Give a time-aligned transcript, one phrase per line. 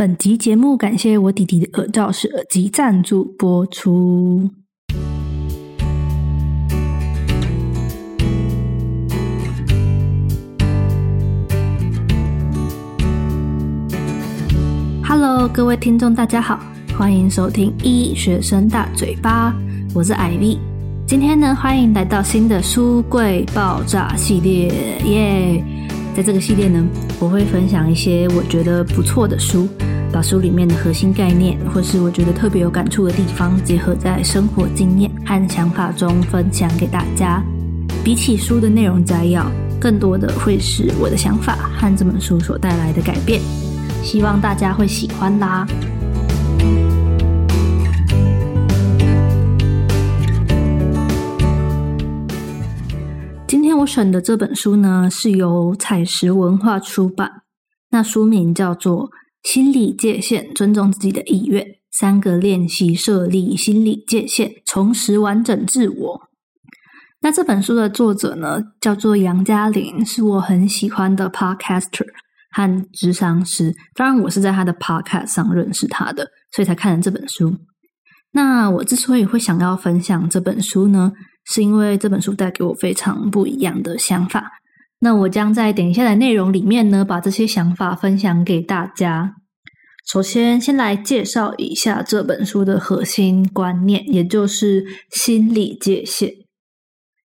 [0.00, 4.48] 本集节目感谢我弟弟的耳罩式耳机赞助播出。
[15.02, 16.60] Hello，各位听众，大家好，
[16.96, 19.52] 欢迎收听一学生大嘴巴，
[19.92, 20.58] 我是 IV。
[21.08, 24.68] 今天呢，欢迎来到新的书柜爆炸系列，
[25.04, 25.64] 耶！
[26.18, 26.84] 在这个系列呢，
[27.20, 29.68] 我会分享一些我觉得不错的书。
[30.12, 37.40] 把书里面的核心概念，或是我觉得特别有感触的地方，结合在生活经验和想法中分享给大家。
[38.02, 39.48] 比起书的内容摘要，
[39.80, 43.40] 更多的会是我的想法和这本书所带来的改变。
[44.02, 45.68] 希望大家会喜欢啦！
[53.78, 57.42] 我选的这本书呢，是由采石文化出版，
[57.90, 59.10] 那书名叫做。
[59.44, 61.64] 心理界限，尊重自己的意愿。
[61.92, 66.20] 三个练习设立心理界限，重拾完整自我。
[67.20, 72.04] 那这本书的作者呢，叫做杨嘉玲，是我很喜欢的 podcaster
[72.50, 73.72] 和智商师。
[73.94, 77.56] 当然，我是在他的 podcast 上认识他的，所以才看了这本书。
[78.32, 81.12] 那我之所以会想要分享这本书呢，
[81.48, 84.52] 是因为这本书带给我非常不一样的想法。
[85.00, 89.34] 那我将在等一下的内容里面呢，把这些想法分享给大家。
[90.06, 96.32] 首先，先来介绍一下这本书的核心观念，也就是心理界限。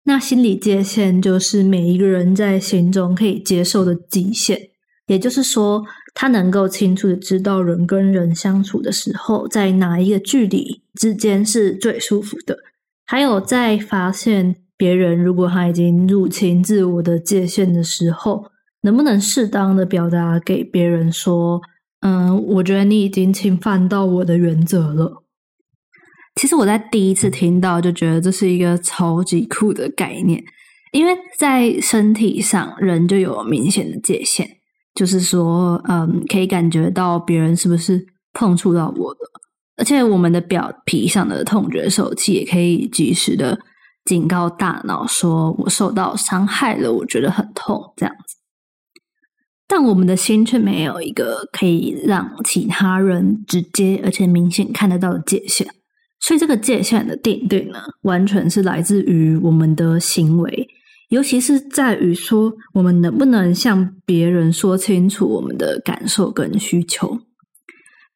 [0.04, 4.58] 那心理界限就是每一个人在心中可以接受的极限，
[5.06, 12.58] 也就是说，他能够清楚的知道人跟人相处的时候，在哪一个距离之间是最舒服的，
[13.12, 14.56] 还有在发现。
[14.74, 18.46] 别人如果他已经入侵自我的界限的时候，
[18.80, 21.60] 能不能适当的表达给别人说
[22.00, 25.22] ：“嗯，我觉得你已经侵犯到我的原则了。”
[26.34, 30.42] 其实我在第一次听到就觉得这是一个超级酷的概念，
[30.90, 34.48] 因为在身体上人就有明显的界限，
[34.94, 39.20] 就是说，嗯，可以感觉到别人是不是碰触到我的，
[39.82, 43.58] 而且我们的表皮上的痛觉受器也可以及时的。
[44.04, 48.36] 警告大脑说：“我受到伤害了，我觉得很痛。”这样子，
[49.68, 55.68] 但我们的心却没有一个可以让其他人直接而且明显看得到的界限。
[56.18, 60.68] 所以，这个界限的定定呢，完全是来自于我们的行为，
[61.10, 67.20] 尤其是在于说，我们能不能向别人说清楚我们的感受跟需求。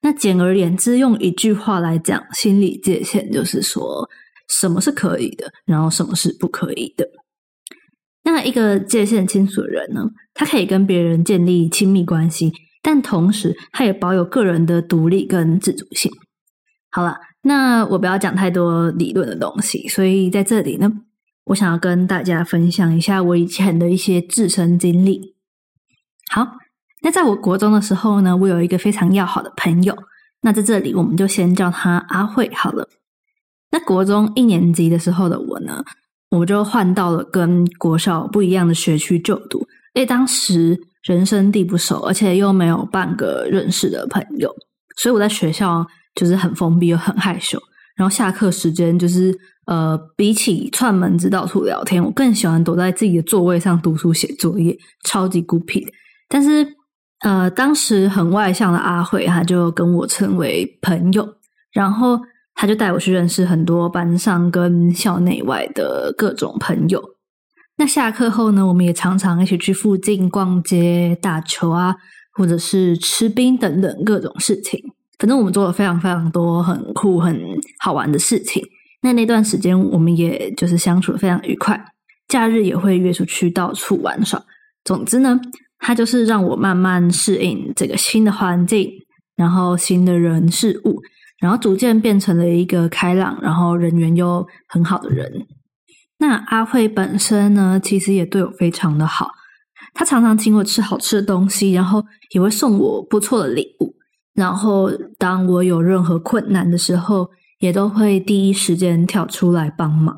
[0.07, 4.09] 那简而言之，用一句话来讲，心理界限就是说。
[4.49, 7.05] 什么是可以的，然后什么是不可以的？
[8.23, 10.05] 那一个界限清楚的人呢？
[10.35, 16.09] 他可以跟别人建立亲密关系，但同时他也保有个人的独立跟自主性。
[16.93, 20.93] 好了，那我不要讲太多理论的东西，所以在这里呢，
[21.47, 25.35] 我想要跟大家分享一下我以前的一些自身经历。
[26.31, 26.47] 好，
[27.03, 29.97] 那在我国中的时候呢，我有一个非常要好的朋友，
[30.43, 32.89] 那在这里我们就先叫他阿慧好了。
[33.71, 35.85] 那国中一年级的时候的我呢，
[36.31, 39.59] 我就换到了跟国小不一样的学区就读。
[39.95, 44.55] 因为当时人生地不熟，而且又没有半个认识的朋友，
[44.97, 47.59] 所以我在学校就是很封闭又很害羞。
[47.97, 49.35] 然后下课时间就是
[49.67, 55.87] 呃，比起串门子到处聊天，我更喜欢躲在自己的座位上读书写作业，超级孤僻。
[56.29, 56.67] 但是
[57.27, 61.29] 呃，当时很外向的阿慧，他就跟我成为朋友，
[61.73, 62.21] 然后。
[62.59, 66.99] 他就带我去认识很多班上跟校内外的各种朋友。
[67.77, 71.95] 那下课后呢，我们也常常一起去附近逛街、打球啊，
[72.33, 74.81] 或者是吃冰等等各种事情。
[75.19, 77.39] 反正我们做了非常非常多很酷、很
[77.81, 78.63] 好玩的事情。
[79.03, 81.79] 那那段时间，我们也就是相处的非常愉快。
[82.27, 84.43] 假日也会约出去到处玩耍。
[84.83, 85.39] 总之呢，
[85.79, 88.91] 他就是让我慢慢适应这个新的环境，
[89.37, 91.01] 然后新的人事物。
[91.39, 95.47] 然后逐渐变成了一个开朗，然后人缘又很好的人。
[96.19, 99.29] 那阿慧本身呢，其实也对我非常的好。
[99.93, 102.03] 他常常请我吃好吃的东西，然后
[102.35, 103.95] 也会送我不错的礼物。
[104.35, 110.17] 然后当我有任何困难的时候，也都会第一时间跳出来帮忙。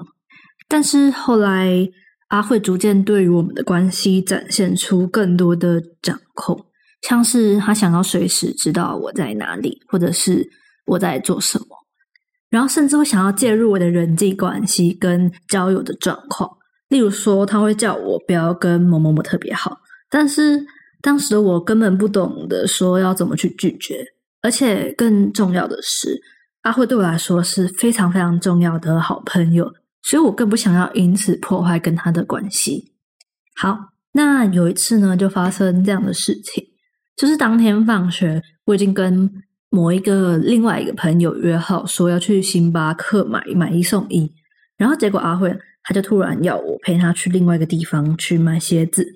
[0.68, 1.88] 但是后来，
[2.28, 6.66] 阿慧逐渐对于我们的关系展现出更多的掌控，
[7.02, 10.48] 像是他想要随时知道我在哪里，或者是。
[10.88, 11.66] 我在做什么，
[12.48, 16.50] 然后甚至会想要介入我的人际关系跟交友的状况。
[16.88, 19.76] 例如说，他会叫我不要跟某某某特别好，
[20.08, 20.64] 但是
[21.02, 24.02] 当时的我根本不懂得说要怎么去拒绝。
[24.40, 26.22] 而且更重要的是，
[26.62, 29.70] 阿慧对我来说是非常非常重要的好朋友，
[30.08, 32.94] 所以我更不想要因此破坏跟他的关系。
[33.54, 33.78] 好，
[34.12, 36.64] 那有一次呢，就发生这样的事情，
[37.14, 39.30] 就是当天放学，我已经跟
[39.68, 44.32] 某一个另外一个朋友约好说要去星巴克买买一送一，
[44.78, 49.06] 然后结果阿慧他就突然要我陪他去另外一个地方去买鞋子，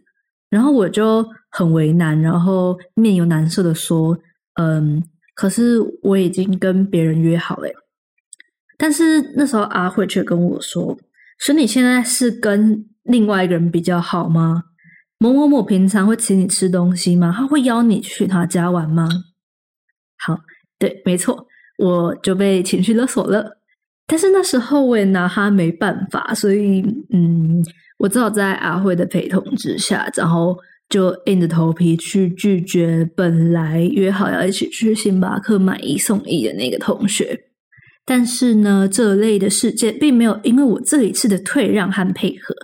[0.51, 4.19] 然后我就很为难，然后面有难色的说，
[4.61, 5.03] 嗯，
[5.35, 7.69] 可是我已经跟别人约好了，
[8.83, 10.99] 但是那时候阿慧却跟我说，
[11.39, 12.85] 所以你现在是跟。
[13.07, 14.63] 另外一个人比较好吗？
[15.19, 17.35] 某某某平常会请你吃东西吗？
[17.37, 19.09] 他会邀你去他家玩吗？
[20.25, 20.39] 好，
[20.79, 21.45] 对，没错，
[21.79, 23.59] 我就被情绪勒索了。
[24.07, 26.81] 但是那时候我也拿他没办法，所以
[27.13, 27.61] 嗯，
[27.99, 30.57] 我只好在阿慧的陪同之下，然后
[30.89, 37.37] 就硬着头皮去拒绝本来约好要一起去星巴克买一送一的那个同学。
[38.05, 42.55] 但是呢，这类的事件并没有因为我这一次的退让和配合。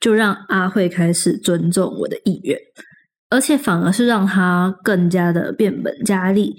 [0.00, 2.58] 就让阿慧开始尊重我的意愿，
[3.30, 6.56] 而且反而是让他更加的变本加厉，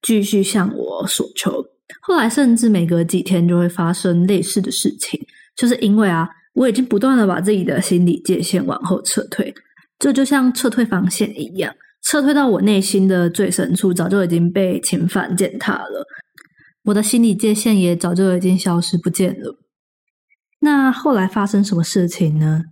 [0.00, 1.64] 继续向我索求。
[2.00, 5.20] 后来甚至每隔几天就会发生类似的事情，
[5.56, 9.52] 就是因为啊，我已经不断的把自己的心理界限往后撤退，
[9.98, 11.74] 这就像撤退防线一样，
[12.04, 16.06] 撤退到我内心的最深处，早就已经被侵犯践踏了，
[16.86, 19.58] 我的心理界限也早就已经消失不见了。
[20.60, 22.62] 那后来发生什么事情呢？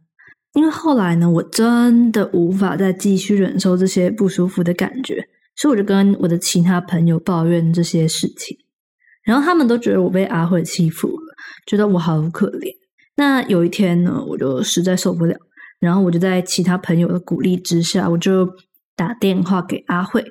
[0.54, 5.26] 因为后来呢，我真的无法再继续忍受这些不舒服的感觉，
[5.56, 8.56] 所以我就跟我的其他朋友抱怨这些事情，
[9.24, 11.34] 然后他们都觉得我被阿慧欺负了，
[11.66, 12.72] 觉得我好可怜。
[13.16, 15.36] 那有一天呢，我就实在受不了，
[15.80, 18.48] 然后我就在其他朋友的鼓励之下，我就
[18.94, 20.24] 打电话给阿慧，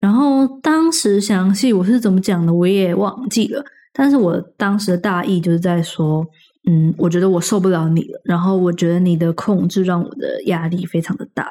[0.00, 6.26] 然后当时详细我是怎么讲的，我也忘记了，但是我当时的大意就是在说。
[6.70, 8.20] 嗯，我觉得我受不了你了。
[8.24, 11.50] 然后我觉得你的控制让我的压力非常的大。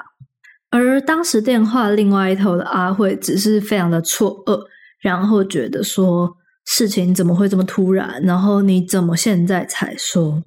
[0.70, 4.62] 而当时电话另外一头的阿慧只是非常的错愕，
[5.02, 6.32] 然后觉得说
[6.66, 8.22] 事情怎么会这么突然？
[8.22, 10.44] 然后你怎么现在才说？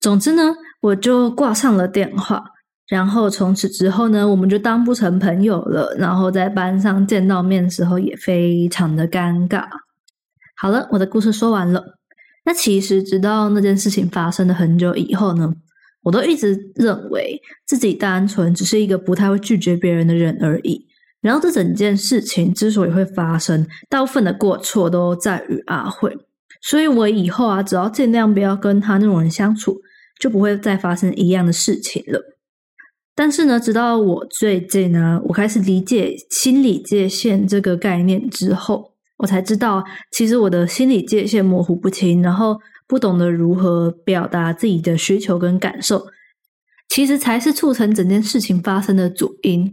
[0.00, 2.42] 总之呢，我就挂上了电话。
[2.88, 5.94] 然后从此之后呢，我们就当不成朋友了。
[5.98, 9.64] 然后在班上见到面的时候也非常的尴尬。
[10.56, 11.82] 好了，我的故事说完了。
[12.44, 15.52] 那其实，直到那件事情发生的很久以后呢，
[16.02, 20.86] 我都一直认为自己单纯只是一个不太会拒绝别人的人而已。
[21.20, 26.12] 然后，这整件事情之所以会发生，大部分的过错都在于阿慧。
[26.60, 29.80] 所以我以后啊，只要尽量不要跟他那种人相处，
[30.20, 32.20] 就不会再发生一样的事情了。
[33.14, 38.92] 但是呢，直到我最近呢，我开始理解心理界限这个概念之后。
[39.18, 46.06] 我才知道，其实我的心理界限模糊不清，然后不懂得如何表达自己的需求跟感受，
[46.88, 49.72] 其实才是促成整件事情发生的主因。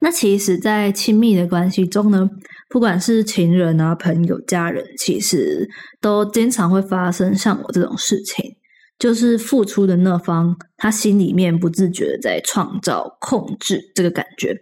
[0.00, 2.28] 那其实，在亲密的关系中呢，
[2.68, 5.68] 不管是情人啊、朋友、家人，其实
[6.00, 8.56] 都经常会发生像我这种事情，
[8.98, 14.56] 就是付出的那方，他心里面不自觉的在创造控制这个感觉，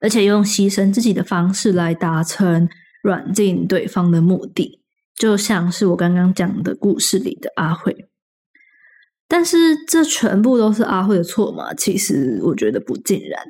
[0.00, 2.68] 而且用牺牲自己的方式来达成。
[3.02, 4.82] 软禁对方的目的，
[5.16, 7.96] 就像是我刚刚讲的故事里的阿慧。
[9.26, 11.72] 但是这全部都是阿慧的错吗？
[11.72, 13.42] 其实我觉得不尽然，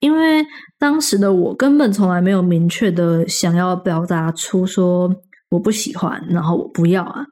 [0.00, 0.44] 因为
[0.76, 5.08] 当时的我根本从来没有明确的想要表达出说
[5.50, 7.24] 我不喜欢，然后我不要啊，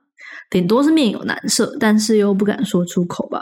[0.50, 3.40] 顶多是面有难色，但是又不敢说出口吧。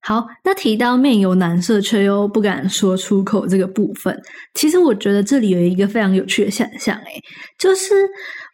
[0.00, 4.18] 好，那提到面有难色却又不敢说出口这个部分，
[4.54, 7.22] 其实我觉得这里有一个非常有趣的现象，诶
[7.58, 7.94] 就是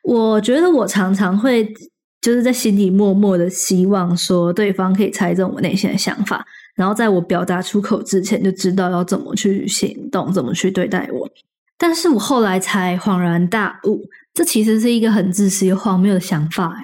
[0.03, 1.65] 我觉得我常常会
[2.21, 11.29] 就是在心里默默的希望说对方可以猜中我内心的想法，然后在我表达出口之前就知道要怎么去行动，怎么去对待我。
[11.79, 14.01] 但是我后来才恍然大悟，
[14.33, 16.75] 这其实是一个很自私又荒谬的想法，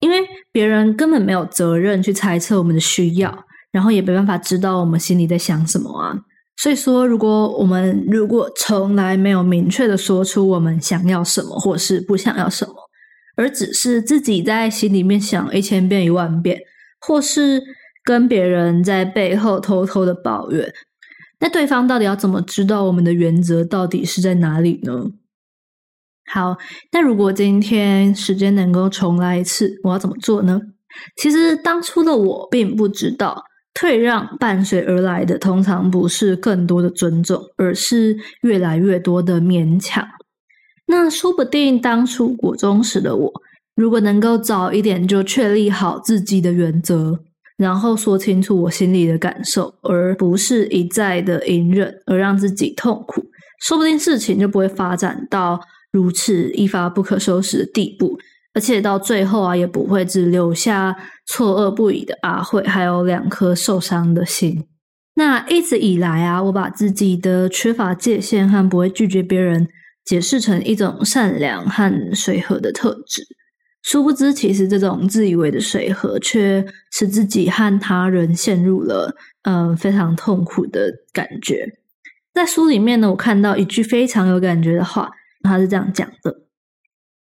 [0.00, 0.18] 因为
[0.50, 3.46] 别人根本没有责任去猜测我们的需要。
[3.72, 6.12] 然后也没办法知道我们心里在想什么啊，
[6.56, 12.74] 所以说，如果我们如果从来没有明确的说出我们想要什么，或是不想要什么，
[13.36, 16.60] 而只是自己在心里面想一千遍一万遍，
[17.00, 17.62] 或是
[18.02, 20.74] 跟别人在背后偷偷的抱怨，
[21.38, 25.12] 那对方到底要怎么知道我们的原则到底是在哪里呢？
[26.32, 26.56] 好，
[26.92, 30.60] 那如果今天时间能够重来一次，我要怎么做呢？
[31.16, 33.44] 其实当初的我并不知道。
[33.72, 40.04] 退让伴随而来的，通常不是更多的尊重，而是越来越多的勉强。
[40.86, 43.32] 那说不定当初国中时的我，
[43.76, 47.20] 如果能够早一点就确立好自己的原则，
[47.56, 53.22] 然后说清楚我心里的感受，而不是一再的隐忍而让自己痛苦，
[53.62, 55.58] 说不定事情就不会发展到
[55.92, 58.18] 如此一发不可收拾的地步，
[58.54, 64.66] 而且到最后啊，也不会只留下错愕不已的阿慧，还有两颗受伤的心。
[65.14, 69.68] 那一直以来啊，我把自己的缺乏界限和不会拒绝别人。
[70.02, 73.22] 解释成一种善良和随和的特质，
[73.82, 81.64] 殊不知，其实这种自以为的随和，却使自己和他人陷入了嗯非常痛苦的感觉。
[82.32, 85.10] 在书里面呢，我看到一句非常有感觉的话，
[85.42, 86.42] 他是这样讲的：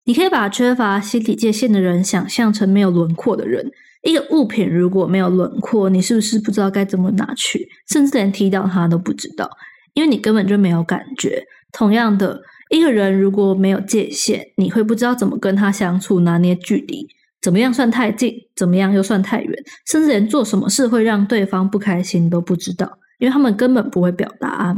[0.04, 3.70] 你可以把缺乏心理界限的人想象成没有轮廓的人。
[4.02, 9.50] 一个物品如果没有轮廓，你是不是不知道该怎么拿去，甚至连踢到它都不知道，
[9.94, 11.44] 因为你根本就没有感觉。
[11.72, 12.42] 同样的。
[12.70, 17.06] 一个人如果没有界限，你会不知道怎么跟他相处，拿捏距离，
[17.42, 19.52] 怎么样算太近，怎么样又算太远，
[19.86, 24.74] 甚至连做什么事会让对方不开心都不知道，因为他们根本不会表达。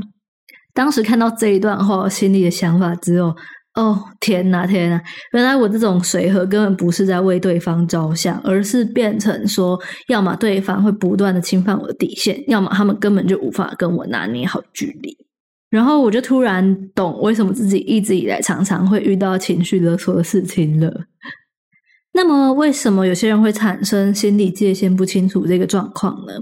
[0.75, 3.35] 当时看到这一段话，心里的想法只有：
[3.75, 5.01] 哦，天哪，天哪！
[5.33, 15.17] 原来我这种随和根本不是在为对方着想，而是变成说，要么对方会不断的侵犯我的底线，要么他们根本就无法跟我拿捏好距离。
[15.71, 21.07] 然后我就突然懂为什么自己一直以来常常会遇到情绪勒索的事情了。
[22.13, 26.35] 那么，为什么有些人会产生心理界限不清楚这个状况呢？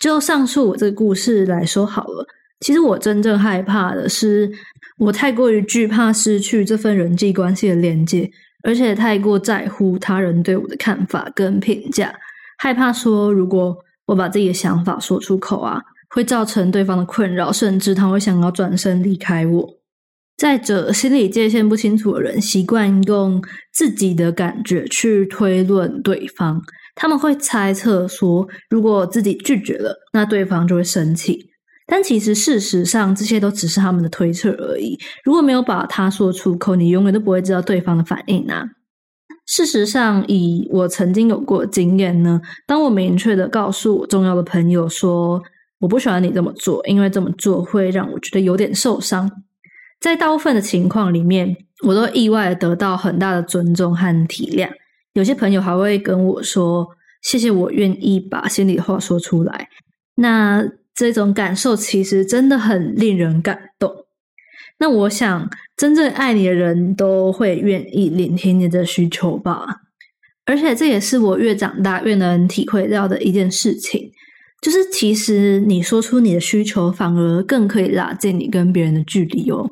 [0.00, 2.26] 就上述我这个故事来说好了，
[2.64, 4.50] 其实我真正害怕的是，
[4.98, 8.30] 我太过于惧怕失去这份人际关系的连接，
[8.62, 12.14] 而且太过在乎他人对我的看法跟评价，
[12.56, 15.82] 害怕说如果我把自己的想法说出口啊。
[16.10, 19.68] 会造成对方的困扰，甚至他会想要转身离开我。
[20.36, 23.42] 再者，心理界限不清楚的人习惯用
[23.72, 26.62] 自己的感觉去推论对方，
[26.94, 31.50] 他们会猜测说，如果自己拒绝了，那对方就会生气。
[31.86, 34.98] 但其实事实上，这些都只是他们的推测而已。
[35.24, 38.64] 如果没有把他说出口，你永远都不会知道对方的反应啊。
[39.46, 45.42] 事实上，以我曾经有过经验呢，当我明确的告诉我重要的朋友说。
[45.80, 49.30] 我不喜欢你这么做，因为这么做会让我觉得有点受伤。
[50.00, 51.54] 在大部分的情况里面，
[51.86, 54.70] 我都意外得到很大的尊重和体谅。
[55.12, 56.88] 有些朋友还会跟我说
[57.20, 59.68] ：“谢谢，我愿意把心里话说出来。”
[60.16, 63.92] 那这种感受其实真的很令人感动。
[64.78, 69.82] 那我想，真正爱你的人都会愿意聆听你的需求吧。
[70.46, 74.10] 而且，这也是我越长大越能体会到的一件事情。
[74.60, 79.70] 就是其实你说出你的需求，反而更可以拉近你跟别人的距离哦。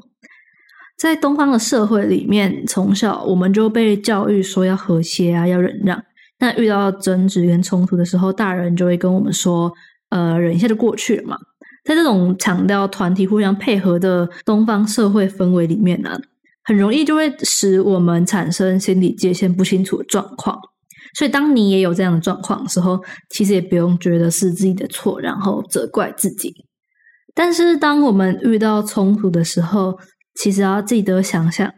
[0.99, 6.03] 在东方的社会里面，从小我们就被教育说要和谐啊，要忍让。
[6.39, 9.73] 那遇到争执跟冲突的时候，大人就会跟我们说
[10.13, 11.37] ：“呃，忍一下就过去了嘛。”
[11.85, 16.17] 在这种强调团体互相配合的东方社会氛围里面呢，
[16.63, 20.57] 很容易就会使我们产生心理界限不清楚的状况。
[21.19, 26.55] 所以，当你也有这样的状况的时候，其实也不用觉得是自己的错，然后责怪自己。
[27.35, 29.99] 但是，当我们遇到冲突的时候，
[30.37, 31.69] 其实要记得想想，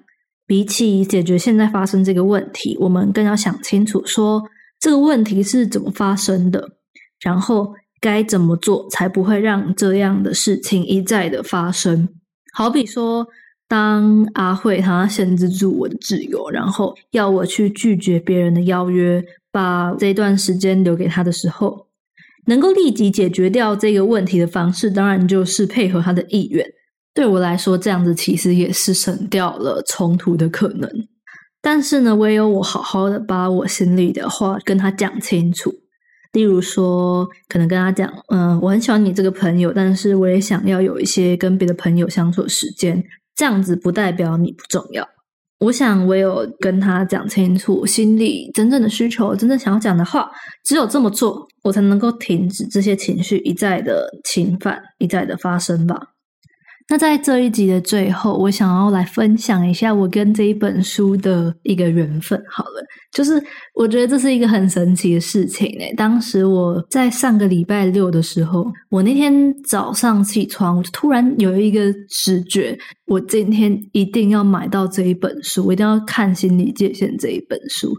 [0.46, 4.42] 比起解决现在发生这个问题，我们更要想清楚，说
[4.78, 6.76] 这个问题是怎么发生的，
[7.20, 7.72] 然后
[8.04, 12.08] 该怎么做才不会让这样的事情一再的发生。
[12.52, 13.26] 好比说。
[13.66, 21.86] 当阿慧她限制住我的自由，然后要我去拒绝别人的邀约，把这段时间留给他的时候，
[22.46, 26.64] 能够立即解决掉这个问题的方式，当然就是配合他的意愿。
[27.14, 30.88] 对我来说，这样子其实也是省掉了冲突的可能。
[31.62, 35.72] 但是呢，唯有我好好的把我心里的话跟他讲清楚，
[36.34, 43.02] 例如说，可能跟他讲，嗯，我很喜欢你这个朋友，但是我也想要有一些跟别的朋友相处的时间。
[43.34, 45.08] 这样子不代表你不重要。
[45.60, 50.30] 我想，我有跟他讲清楚心里真正的需求，真正想要讲的话。
[50.64, 56.13] 只有这么做，我才能够停止这些情绪一再的侵犯，一再的发生吧。
[56.86, 62.38] 那在这一集的最后，我想要来分享一下我跟这一本书的一个缘分。
[62.46, 63.42] 好了，就是
[63.74, 65.94] 我觉得这是一个很神奇的事情诶。
[65.96, 69.32] 当时我在上个礼拜六的时候，我那天
[69.64, 77.96] 早上起床，我就突然有一个直觉，我今天一定要买到这一本书，我一定要看《心理界限》这一本书。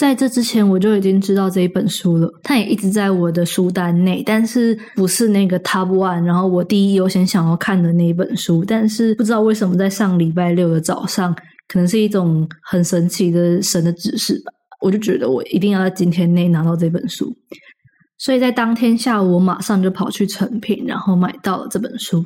[0.00, 8.64] 在这之前，我就已经知道这一本书了，它也一直在我的书单内，但是不是那个 Top One，然后我第一优先想要看的那一本书。
[8.66, 11.36] 但是不知道为什么，在上礼拜六的早上，
[11.68, 14.50] 可能是一种很神奇的神的指示吧。
[14.80, 17.36] 我就觉得我一定要在今天内拿到这本书，
[18.16, 22.24] 所以在当天下午，我马上就跑去成品，然后买到了这本书。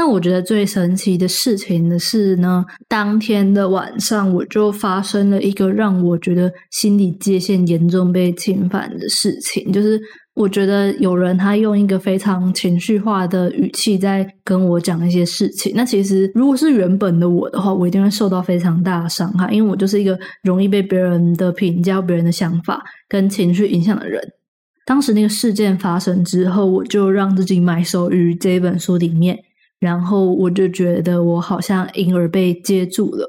[0.00, 10.00] 那我觉得最神奇的事情的是呢，当天的晚上我就发生了一个让我觉得心理界限严重被侵犯的事情，就是
[10.32, 15.74] 我觉得有人他用一个非常情绪化的语气在跟我讲一些事情。
[15.76, 24.18] 那其实如果是原本的我的话，我一定会受到非常大的伤害，因为我就是一个容易被别人的评价、别人的想法跟情绪影响的人。
[24.86, 29.38] 当时那个事件发生之后，我就让自己埋首于这本书里面。
[29.80, 33.28] 然后我就觉得我好像因而被接住了，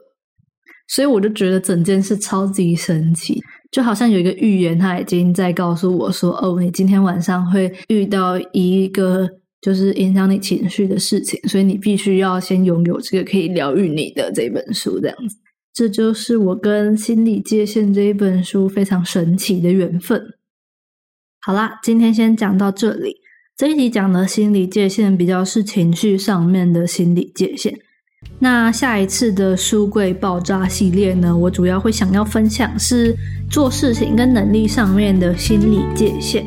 [0.90, 3.42] 所以我就觉得整件事超级神奇，
[3.72, 9.30] 就好像有一个预言，他已经在告诉我说：“哦，你今天晚上会遇到一个
[9.62, 15.38] 就是影响你情绪的事情，所以你必须要先拥有这个可以疗愈你的这本书。”这样子，
[15.74, 20.22] 这就是我跟《心理界限》这一本书非常神奇的缘分。
[21.40, 23.16] 好啦，今天先讲到这里。
[23.62, 27.72] 这一集讲的心理界限比较是情绪上面的心理界限。
[28.40, 33.16] 那下一次的书柜爆炸系列呢，我主要会想要分享是
[33.52, 36.44] 做事情跟能力上面的心理界限。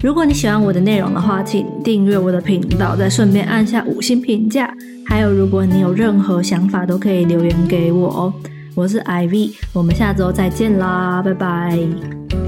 [0.00, 4.72] 如果你喜欢我的内容的话，请订阅我的频道，再顺便按下五星评价。
[5.06, 8.32] 还有，如果你有任何想法，都可以留言给我哦。
[8.76, 12.45] 我是 IV，我们下周再见啦，拜拜。